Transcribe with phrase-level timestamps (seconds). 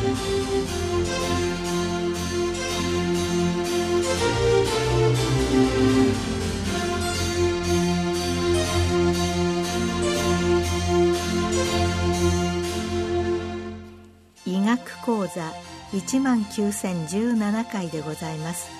[0.00, 0.02] 医
[14.62, 15.42] 学講座
[15.92, 18.70] 1万9017回でございます。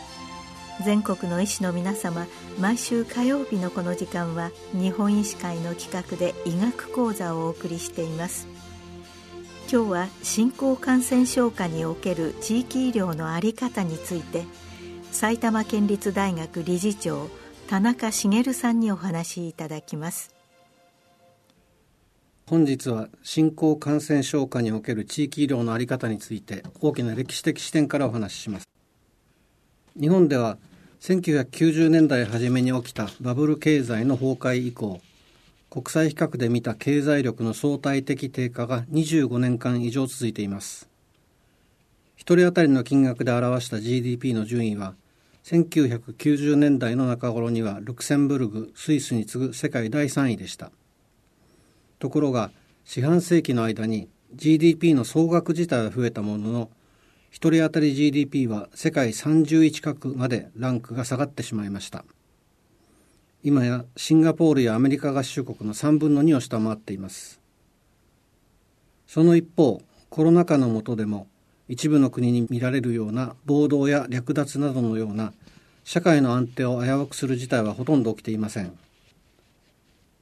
[0.82, 2.26] 全国の医師の皆様
[2.58, 8.59] 毎週火曜日のこの時間は日本医師会の企画で医学講座をお送りしています。
[9.72, 14.42] 今日は新興感染症下における地域医療の在り方について
[15.12, 17.28] 埼玉県立大学理事長
[17.68, 20.34] 田中茂さんにお話しいただきます。
[22.48, 28.68] 本日は新興感染症下における地域医療の在り方について大きな歴史的視点からお話しします。
[29.94, 30.58] 日本では
[31.00, 35.00] 1990年代初めに起きたバブル経済の崩壊以降
[35.70, 40.88] 国際比較で見た経済力の相対的低下が25年間以上続いています。
[42.18, 44.94] 1人当たりの金額で表した GDP の順位は
[45.44, 50.72] 1990年代の中頃にはルクセンブルグスイスに次ぐ世界第3位でした。
[52.00, 52.50] ところが
[52.84, 56.70] 四半世紀の間に GDP の総額自体は増えたものの
[57.30, 62.04] 1人当たり GDP は世界30位近くまでランクが下がってしまいました。
[63.42, 67.40] 今やシンガポールやアメリカ合衆国の3分の2を下回っています。
[69.06, 69.80] その一方
[70.10, 71.26] コロナ禍の下でも
[71.66, 75.32] 一部の国に見られるような暴動や略奪などのような
[75.84, 78.76] 社会の安定を危うくする事態はほとんど起きていません。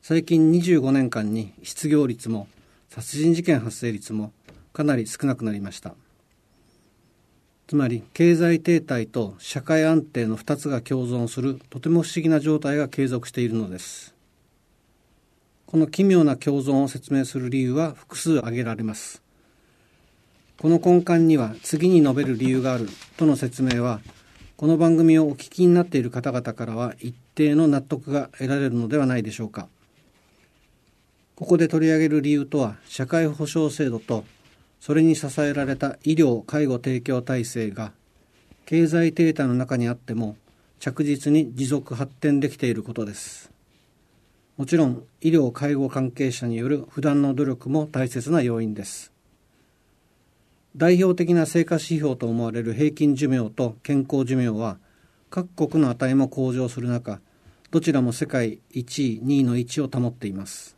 [0.01, 2.47] 最近25年間に失業率も
[2.89, 4.33] 殺人事件発生率も
[4.73, 5.95] かなり少なくなりました。
[7.69, 14.15] つまり経済停滞と社会安定の2つが共存するとても不思議な状態が継続しているのです。
[15.67, 19.23] この奇妙な共存を説明する理由は複数挙げられます。
[20.59, 22.89] この根幹には次に述べる理由がある
[23.19, 24.01] との説明は
[24.57, 29.69] この番組をお聞きになっている方々からは一定の納得が得られるのではないでしょうか。
[31.37, 34.25] ここで取り上げる理由とは社会保障制度と
[34.81, 37.93] それに支えられた医療・介護提供体制が
[38.67, 40.37] 経済停滞の中にあっても
[40.79, 43.51] 着実に持続発展できていることです。
[44.57, 49.13] もちろん医療・介護関係者による普段の努力も大切な要因です。
[50.77, 54.79] 代表的な成果指標と思われる平均寿命と健康寿命は
[55.31, 57.21] 各国の値も向上する中
[57.71, 60.77] どちらも世界1位2位の位置を保っています。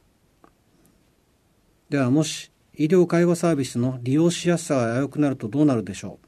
[1.89, 2.50] ではもし
[2.81, 6.19] 医療介護サービスの利用しやすさが危うくなるとどうなるでしょ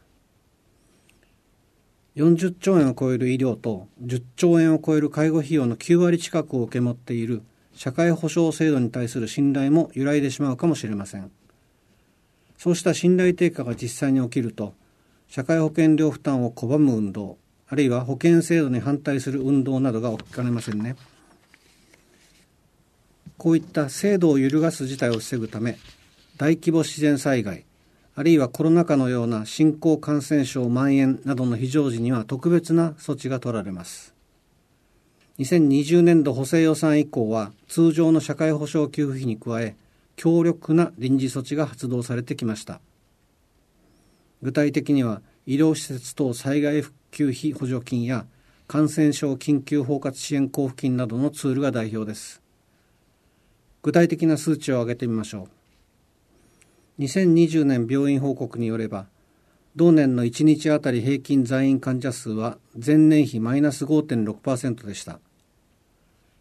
[2.14, 7.40] う？40兆円を超える医療と10兆円を超える介護費用の9割近くを受け持っている
[7.74, 11.30] 社会保障制度に対する信頼も揺らいでしまうかもしれません。
[12.58, 14.74] そうした信頼低下が実際に起きると
[15.28, 20.96] 社会保険料負担を拒む運動あるいは保険制度に反対する運動などが起きかねませんね。
[23.38, 25.78] こういった制度を揺るがす事態を防ぐため
[26.42, 27.66] 大規模自然災害
[28.16, 34.12] あるいはコロナ禍のような新興感染症蔓延などの非常時には特別な措置が取られます。
[35.38, 39.76] 2020年度補正予算以降は通常の社会保障給付費に加え
[40.16, 42.81] 強力な臨時措置が発動されてきました。
[44.42, 48.26] 具体的には医療施設等災害復旧費補助金や
[48.66, 52.42] 感染症緊急包括支援交付金などのツールが代表です。
[53.82, 55.62] 具体的な数値を挙げてみましょう。
[56.98, 59.06] 2020年病院報告によれば
[59.75, 65.19] 同年の1日あたり平均在院患者数は前年比マイナス5.6%でした。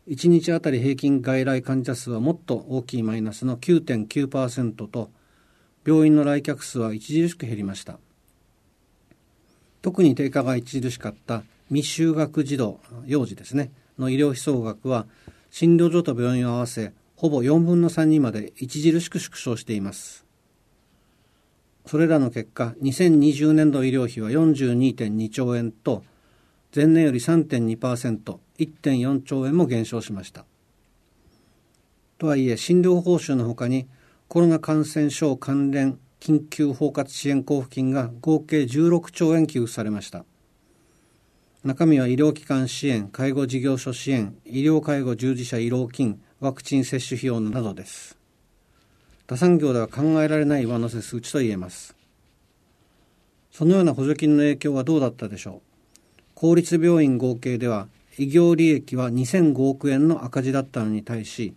[0.09, 5.09] 1日あたり平均外来患者数はもっと大きいマイナスの9.9%と
[5.85, 7.99] 病院の来客数は著しく減りました。
[9.81, 15.07] 特に低下が著しかった未就学児童幼児ですねの医療費総額は
[15.49, 20.25] 診療所と病院を合わせほぼ4分の3にまで著しく縮小しています。
[21.85, 26.03] それらの結果2020年度医療費は42.2兆円と
[26.73, 30.45] 前年より 3.2%1.4 兆円も減少しました。
[32.17, 33.87] とはいえ診療報酬のほかに
[34.27, 40.23] コロナ感染症関連緊急包括支援交付金が合計16兆円給付されました。
[41.63, 48.20] 中身は医療機関支援介護事業所支援医療介護従事者慰労金ワクチン接種費用などです。
[49.31, 51.95] 他産業では考えられない上乗せ数値と言えます。
[53.49, 55.61] そのような補助金の影響はどうだったでしょ
[56.17, 56.19] う？
[56.35, 57.87] 公立病院合計では
[58.17, 61.53] 医療利益は2005億円の赤字だったのに対し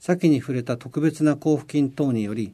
[0.00, 2.52] 先に触れた特別な交付金等により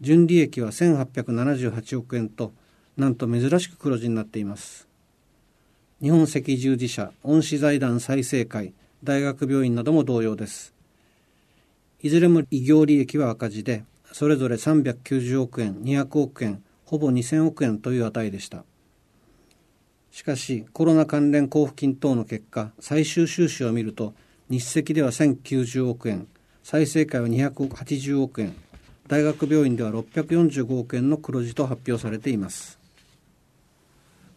[0.00, 2.52] 純利益は1878億円と
[2.96, 4.88] なんと珍しく黒字になっています。
[6.02, 8.74] 日本赤十字社恩師財団再生会
[9.04, 10.74] 大学病院なども同様です。
[12.06, 13.82] いずれも異業利益は赤字で
[14.12, 18.64] それぞれ390億円200億円ほぼ2000億円という値でした。
[20.12, 24.14] しかしコロナ関連交付金等の結果最終収支を見ると
[24.48, 26.28] 日赤では1090億円
[26.62, 28.54] 再生会は280億円
[29.08, 32.78] 大学病院では645億円の黒字と発表されています。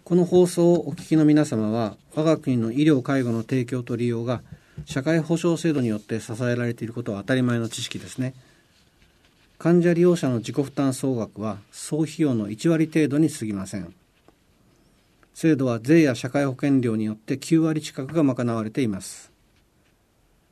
[0.04, 4.42] この放送をお聞きの皆様は我が国の医療介護の提供と利用が
[4.86, 8.34] 社会保障制度によって支えられていることは当たり前の知識ですね。
[9.58, 13.94] 患者利用者の自己負担総額は総費用の1割程度に過ぎません。
[15.34, 19.32] 制度は税や社会保険料によって9割近くが賄われています。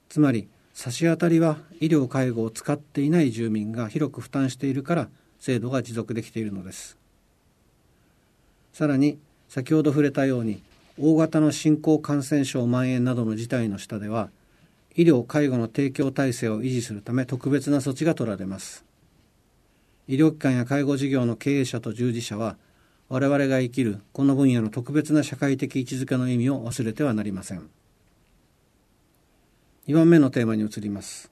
[0.09, 5.09] つまり差し当たりは医療介護を使っていない住民が広く負担しているから
[5.39, 6.97] 制度が持続できているのです。
[8.73, 9.18] さらに
[9.50, 10.62] 先ほど触れたように
[10.99, 14.29] 大型の新興感染症蔓延などの事態の下では
[14.95, 18.83] 医療介護の提供体制を維持するため特別な措置が取られます。
[20.07, 22.57] 医療機関や介護事業の経営者と従事者は
[23.09, 27.69] 我々が生きるこの分野の特別な社会的位置づけの意味を忘れてはなりません。
[29.88, 31.29] 2番目のテーマに移ります。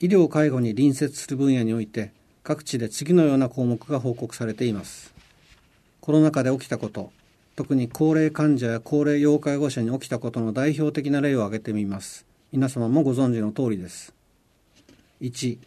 [0.00, 2.10] 医療介護に隣接する分野において
[2.42, 5.14] 各地で次のような項目が報告されています。
[6.00, 7.12] コロナ禍で起きたこと。
[7.54, 12.24] 特に高齢患者や高齢要介護者に起きたことの代表的な例を挙げてみます。
[12.50, 14.14] 皆様もご存知の通りです。
[15.20, 15.58] 1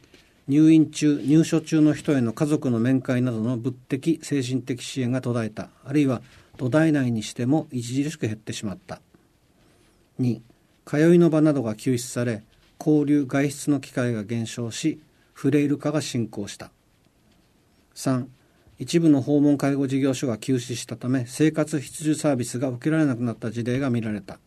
[0.48, 5.70] 入院中入所中の人への家族の面会などの物的精神的支援が途絶えた。
[5.84, 6.22] あるいは
[6.58, 9.02] 土台内にしても著しく減ってしまった。
[10.20, 10.42] 2
[10.86, 12.44] 通いの場などが休止され
[12.80, 15.00] 交流外出の機会が減少し
[15.34, 16.72] フレイル化が進行した。
[17.96, 18.26] 3
[18.78, 24.40] 一部の訪問介護事業所が休止したため生活必需サービスが受けられなくなった事例が見られた。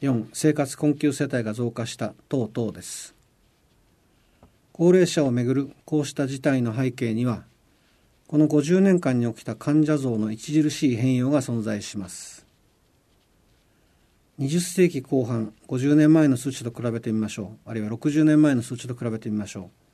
[0.00, 3.14] 4生活困窮世帯が増加した等々です。
[4.72, 7.44] 高齢者をめぐるこうした事態の背景には
[8.28, 12.46] この50年間に起きた患者像の著しい変容が存在します。
[14.38, 17.70] 20世紀後半50年前の数値と比べてみましょう。
[17.70, 19.87] あるいは60年前の数値と比べてみましょう。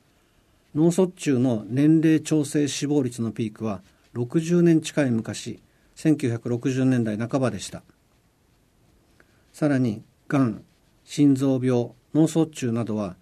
[0.75, 3.81] 脳卒中の年齢調整死亡率のピークは
[4.13, 5.61] 60年近い昔
[5.95, 7.81] 1960年代半ばでした。
[9.53, 10.63] さらにがん
[11.05, 13.15] 心臓病脳卒中などは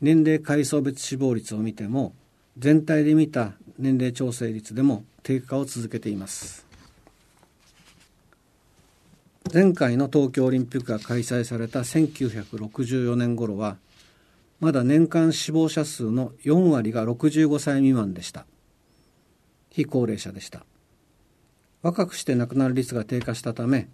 [0.00, 2.12] 年齢階層別死亡率を見ても
[2.58, 6.66] 全体で見た年齢調整率でも低下を続けています。
[9.52, 13.78] 前回の東京オリンピックが開催された1964年頃は
[14.60, 18.46] まだ年間死亡者数の4割が65歳未満でした。
[19.70, 20.64] 非高齢者でした。
[21.82, 23.88] 若くして亡くなる率が低下したため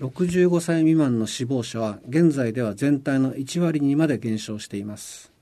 [0.00, 5.32] 65歳未満の死亡者は現在では全体の1割にまで減少しています。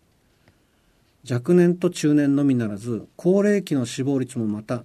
[1.29, 4.85] 若年と中年のみならず高齢期の死亡率もまた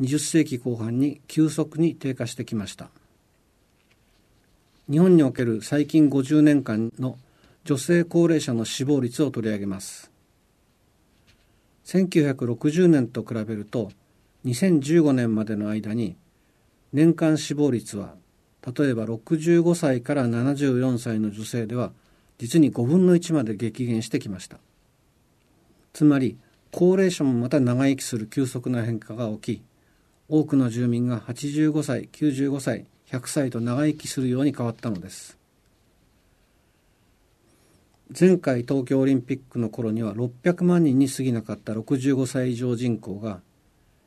[0.00, 2.90] 20世紀後半に急速に低下してきました。
[4.90, 7.18] 日本における最近50年間の
[7.66, 10.12] 女性高齢者の死亡率を取り上げます。
[11.84, 13.90] 1960年と比べると
[14.44, 16.16] 2015年までの間に
[16.92, 18.14] 年間死亡率は
[18.64, 21.90] 例えば65歳から74歳の女性では
[22.38, 24.58] 実に5分の1まで激減してきました。
[25.92, 26.38] つまり
[26.70, 29.62] 高齢者もまた長生きする急速な変化が起き
[30.28, 35.36] 多くの住民が85歳95歳100歳と長生きするように変わったのです。
[38.08, 43.40] 前回東京オリンピックの頃には600万人に過ぎなかった65歳以上人口が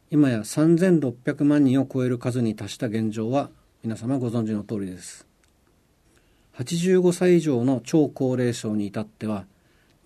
[0.10, 3.50] 今や3600万人を超える数に達した現状は
[3.84, 5.28] 皆様ご存知の通りです。
[6.58, 9.46] 85歳以上の超高齢層に至っては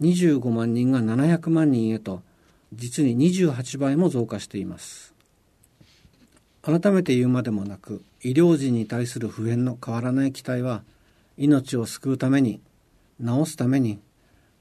[0.02, 2.24] 25万人が700万人へと
[2.74, 5.14] 実に28倍も増加しています。
[6.64, 10.82] 改めて言うまでもなく医療人に対する普遍の変わらない期待は
[11.38, 12.60] 命を救うために
[13.22, 14.00] 治すために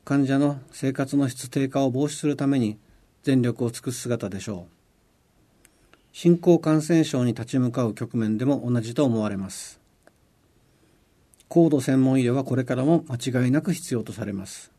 [0.04, 2.78] 患者の生活の質低下を防止するために
[3.22, 4.72] 全力を尽くす姿でしょう。
[6.12, 9.80] 新興感染症に立ち向かう局面でも同じと思われます。
[11.48, 14.72] 高度専門医療はこれからも間違いなく必要とされます。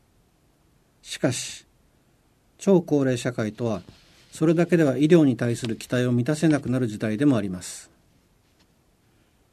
[1.02, 1.66] しかし
[2.58, 3.82] 超高齢社会とは
[4.32, 7.90] それだけでは医療に対する期待を満たせなくなる事態でもあります。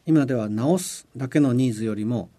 [0.05, 2.29] 今では治すだけのニーズよりも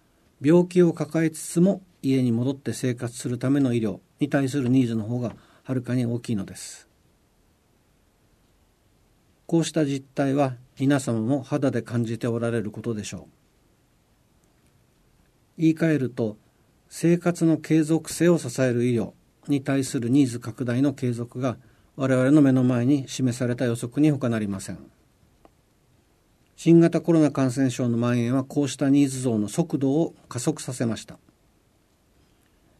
[0.43, 6.89] 病気を抱えつつも家に戻って生活するための医療に対するニーズの方がはるかに大きいのです。
[9.45, 13.21] こうした実態は皆様も肌で感じておられることでしょう。
[15.57, 16.35] 言い換えると
[16.89, 19.13] 生活の継続性を支える医療
[19.47, 21.57] に対するニーズ拡大の継続が
[21.95, 24.79] 我々の目の前に示された予測に他なりません。
[26.55, 31.17] 新型コロナ感染症の蔓延はこうしたニーズ増の速度を加速させました。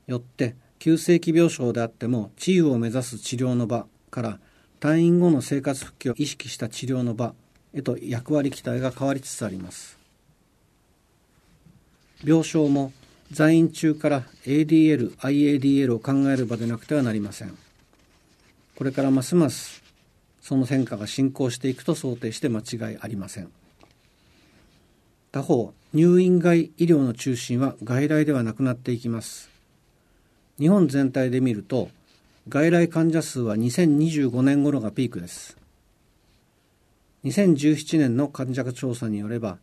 [0.07, 4.39] よって急性期病床であっても治癒を目指す治療の場から
[4.79, 7.33] 退院後の生活復帰を意識した治療の場
[7.73, 9.97] へと役割期待が変わりつつあります。
[12.23, 12.93] 病床も
[13.31, 17.57] 在院中から ADL、IADL を考える場でなくてはなりません。
[18.75, 19.83] これからますます
[20.41, 23.49] その変化が進行していくと想定して間違いありません。
[25.33, 29.49] 他方入院外医療の中心は外来ではなくなっていきます。
[30.59, 31.89] 日本全体で見ると
[32.47, 35.57] 外来患者数は2025年頃がピークです。
[37.23, 39.57] 2017年の患者調査によれば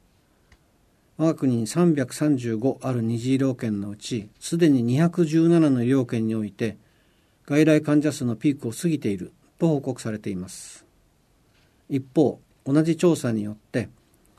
[1.19, 6.79] 我が国に335ある二次医療圏のうちすでに217の医療圏において
[7.47, 10.85] 外来患者数のピークを過ぎていると報告されています。
[11.89, 13.89] 一方同じ調査によって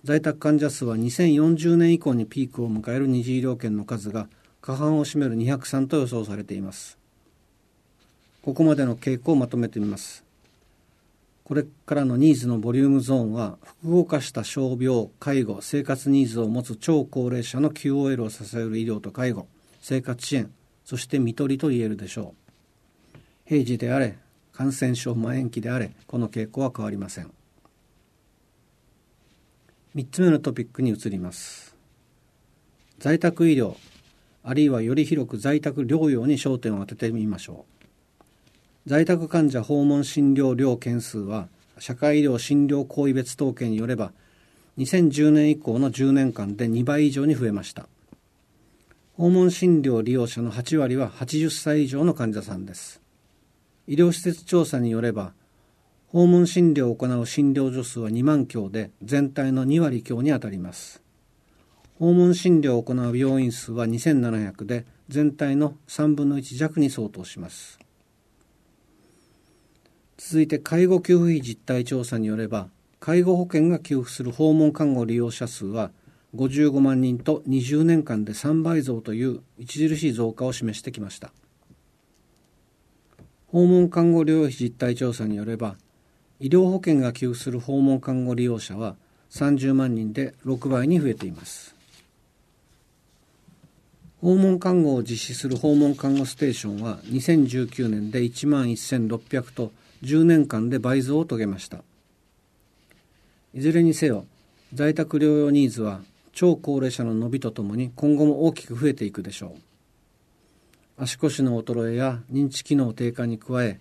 [0.03, 4.27] 在宅患者数は2040年以降にピークを迎える二次医療圏の数が
[4.59, 6.97] 過半を占める203と予想されています。
[8.41, 10.23] ここまでの傾向をまとめてみます。
[11.43, 19.47] これからのニーズのボリュームゾーンは複合化した傷病介護生活ニーズを持つ超高齢者の QOL を支える医療と介護
[19.81, 20.51] 生活支援
[20.83, 22.33] そして看取りと言えるでしょ
[23.13, 23.17] う。
[23.45, 24.17] 平時であれ
[24.51, 27.31] 感染症蔓延期であれこの傾向は変わりません。
[29.93, 31.75] 3つ目のトピックに移ります。
[32.99, 33.75] 在宅医療
[34.41, 37.65] あるいはより広く在宅療養に焦点を当ててみましょ
[38.85, 38.89] う。
[38.89, 44.13] 在宅患者訪問診療料件数は社会医療診療行為別統計によれば
[44.77, 47.89] 2010年以降の10年間で2倍以上に増えました。
[49.17, 53.01] 訪問診療利用者の8割は80歳以上の患者さんです。
[53.87, 55.33] 医療施設調査によれば
[56.11, 61.01] 訪問診療を行う診療所数は2万強で全体の2割強にあたります。
[61.99, 67.79] 訪問診療を行う病院数は2700で全体の3分の1弱に相当します。
[70.17, 72.67] 続いて介護給付費実態調査によれば
[72.99, 75.91] 介護保険が給付する訪問看護利用者数は
[76.35, 81.31] 55万人と20年間で3倍増という著しい増加を示してきました。
[83.47, 85.77] 訪問看護療養費実態調査によれば
[86.41, 88.95] 医療保険が給付する訪問看護利用者は
[89.29, 91.75] 30万人で6倍に増えています。
[94.21, 99.71] 訪問看護を実施する訪問看護ステーションは2019年で1万1600と
[100.01, 101.83] 10年間で倍増を遂げました。
[103.53, 104.25] いずれにせよ
[104.73, 106.01] 在宅療養ニーズは
[106.33, 109.55] 超高齢者の伸びとともに今後も大きく増えていくでしょ
[110.97, 111.03] う。
[111.03, 113.79] 足腰の衰えや認知機能低下に加え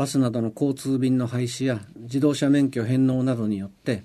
[0.00, 4.02] バスなどの交通便の廃止や自動車免許返納などによって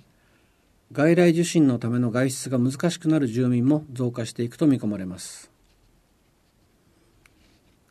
[0.92, 5.50] 外来受診のための外出が難しくなる住民も増加していくと見込まれます。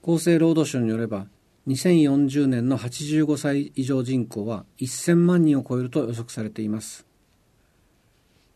[0.02, 1.28] 厚生労働省によれば
[1.66, 7.06] 2040年の85歳以上人口は1000万人を超えると予測されています。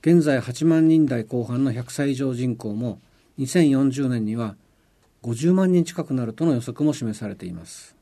[0.03, 3.01] 現在8万人台後半の100歳以上人口も
[3.39, 4.57] 2040年には
[5.23, 7.98] 50万人近くなるとの予測も示されています。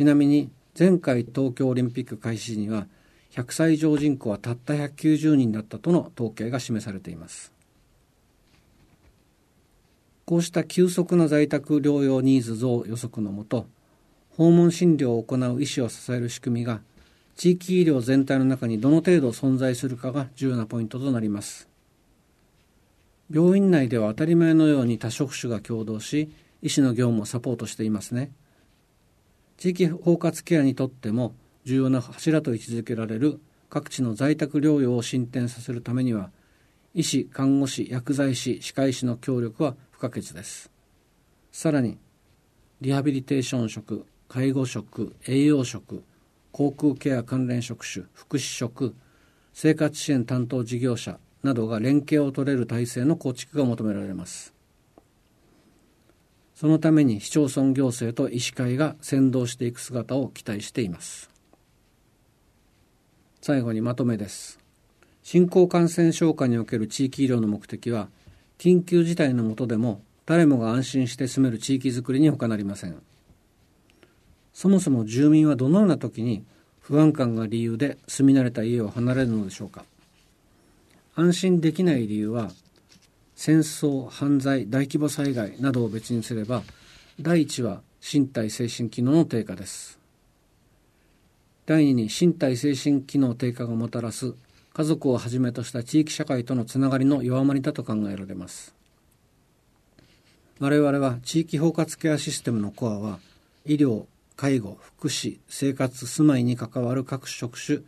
[0.00, 2.86] ちなみに前回東京オリンピック開始時には
[3.32, 7.52] 100歳以上人口はたった190人だったとの統計が示されています。
[10.24, 13.66] こうした急速な在宅療養ニーズ増予測のもと
[14.38, 16.80] 訪問診療を行う医師を支える仕組みが
[17.36, 21.68] 地域医療全体の中にどの程度存在するかが重要なポイントとなります。
[23.30, 28.32] 病院内では当たり前のように多職種が共同し医師の業務をサポートしていますね。
[29.60, 33.38] 地域包括ケアにとっても重要な柱と位置づけられる
[33.68, 36.30] 各地の在宅療養を進展させるためには
[36.94, 40.70] 医師看護師薬剤師歯科医師の協力は不可欠です。
[41.52, 41.98] さらに
[42.80, 46.04] リハビリテーション職介護職栄養職
[46.52, 48.94] 航空ケア関連職種福祉職
[49.52, 54.54] 生活支援担当事業者などが連携を取れる体制の構築が求められます。
[56.60, 61.30] そのために市町村行政と医師会が先導していく姿を期待しています。
[63.40, 64.58] 最後にまとめです。
[65.22, 68.10] 新興感染症下における地域医療の目的は
[68.58, 73.00] 緊急事態の下でも誰もが安心して住める地域づくりに他なりません。
[74.52, 76.44] そもそも住民はどのような時に
[76.82, 79.86] 不安感が理由で住み慣れた家を離れるのでしょうか。
[81.14, 82.50] 安心できない理由は
[83.42, 86.62] 戦争犯罪大規模災害などを別にすれば
[87.18, 89.98] 第一は身体精神機能の低下です。
[91.64, 94.34] 第二に身体精神機能低下がもたらす
[94.74, 98.74] 家族をはじめとした地域社会とのつながりの弱まりだと考えられます。
[100.58, 103.20] 我々は地域包括ケアシステムのコアは
[103.64, 104.04] 医療
[104.36, 107.78] 介護福祉生活住まいに関わる各職種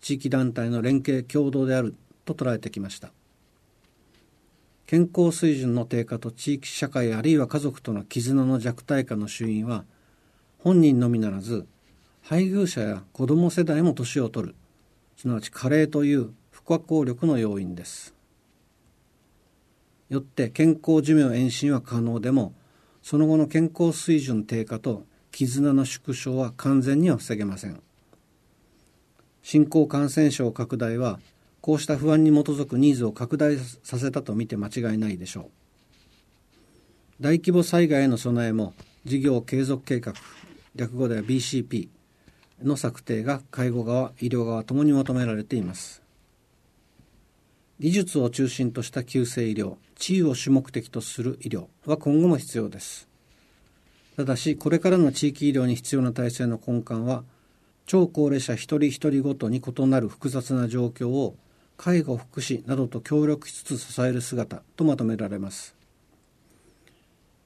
[0.00, 3.10] 地域団体の連携共同であると捉えてきました。
[4.92, 9.86] 健康水準の低下と地域社会あるいは家族との絆の弱体化の主因は
[10.58, 11.66] 本人のみならず
[12.20, 14.54] 配偶者や子ども世代も年を取る
[15.16, 18.14] すなわち加齢という不可抗力の要因です。
[20.10, 22.52] よって健康寿命延伸は可能でも
[23.02, 27.80] その後の健康水準低下と絆の縮小は完全には防げません。
[29.42, 31.18] 新興感染症拡大は
[31.62, 35.50] こうした不安に基づくニーズを拡大させたと見て間違いないでしょう。
[37.20, 40.12] 大規模災害への備えも事業継続計画
[40.74, 41.88] 略語では BCP
[42.64, 46.02] の策定が介護側医療側ともに求められています。
[47.78, 53.08] 技術を中心とした急性医療地位を主目的とする医療は今後も必要です。
[54.16, 57.22] ただしこれからの地域医療に必要な体制の根幹は
[57.86, 61.36] 超高齢者一人一人ごとに異なる複雑な状況を
[61.76, 65.74] 介護福祉などと協力しつつ支える姿とまとめられます。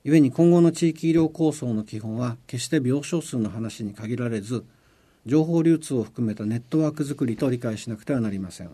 [0.05, 4.65] 故に今後の地域医療構想の基本は決して病床数の話に限られず
[5.27, 8.71] 情報流通を含めたネットワークづくりと理解しなくてはなりません。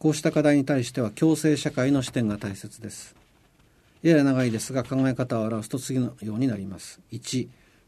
[0.00, 3.14] こうした課題に対しては共生社会の視点が大切です。
[4.02, 7.00] やや長いですが考え方を表すと次のようになります。
[7.12, 7.46] 1、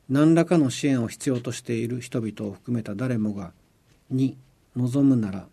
[0.09, 3.53] 何らかの支援を必要としている人々を含めた誰もが、
[4.15, 4.35] 2、
[4.77, 5.49] 望むなら、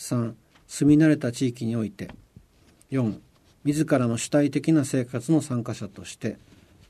[0.00, 0.32] 3、
[0.66, 2.08] 住み慣れた地域において、
[2.90, 3.18] 4、
[3.64, 6.38] 自らの主体的な生活の参加者として、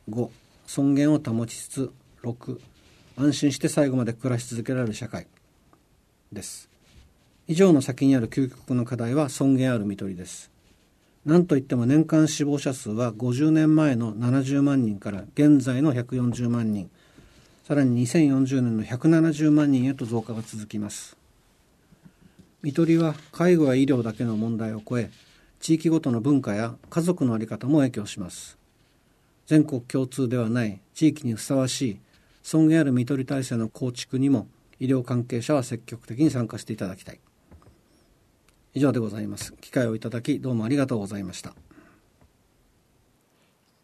[0.09, 0.31] 5、
[0.67, 1.91] 尊厳を保ちつつ、
[2.23, 2.61] 6、
[3.17, 5.27] 安心して最後まで暮らし続けられる社会。
[6.31, 6.71] です。
[7.49, 10.53] 以上の先にある究極の課題は尊厳ある看取りです。
[11.25, 16.89] なんといっても年間死亡者数は50年前の70万人から現在の140万人。
[17.65, 21.20] さらに2040年の170万人へと増加が続きます。
[22.63, 25.11] 看取りは介護や医療だけの問題を超え
[25.61, 28.59] 地域ごとの文化や家族の在り方も影響します。
[29.47, 32.01] 全国共通ではない地域にふさわしい
[32.43, 34.47] 尊厳ある看取り体制の構築にも
[34.79, 37.21] 医療関係者は積極的に参加していただきたい。
[38.75, 39.53] 以上でございます。
[39.61, 41.55] 機会をいただきどうもありがとうございました。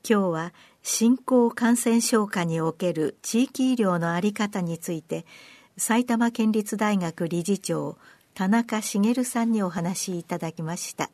[0.08, 5.26] 今日は新興感染症下における地域医療の在り方について
[5.76, 7.98] 埼玉県立大学理事長
[8.36, 11.08] 田中茂さんにお話しいただきました。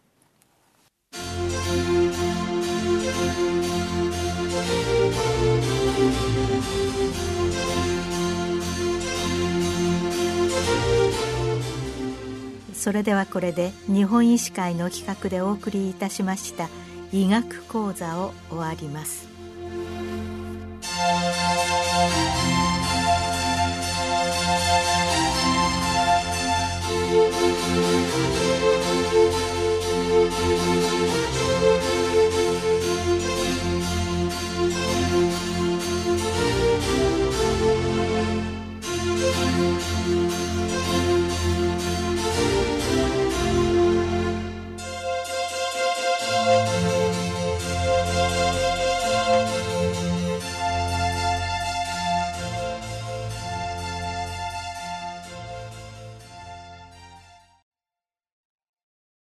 [12.75, 16.69] それではこれで日本医師会の企画でお送りいたしました
[17.13, 19.32] 医学講座を終わります。